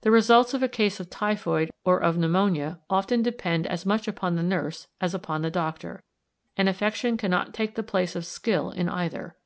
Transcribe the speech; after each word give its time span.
The 0.00 0.10
results 0.10 0.54
of 0.54 0.62
a 0.62 0.68
case 0.70 1.00
of 1.00 1.10
typhoid 1.10 1.70
or 1.84 2.02
of 2.02 2.16
pneumonia 2.16 2.80
often 2.88 3.20
depend 3.22 3.66
as 3.66 3.84
much 3.84 4.08
upon 4.08 4.36
the 4.36 4.42
nurse 4.42 4.88
as 5.02 5.12
upon 5.12 5.42
the 5.42 5.50
doctor; 5.50 6.02
and 6.56 6.66
affection 6.66 7.18
cannot 7.18 7.52
take 7.52 7.74
the 7.74 7.82
place 7.82 8.16
of 8.16 8.24
skill 8.24 8.70
in 8.70 8.88
either. 8.88 9.36